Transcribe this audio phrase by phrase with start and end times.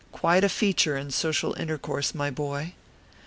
[0.11, 2.73] Quite a feature in social intercourse, my boy.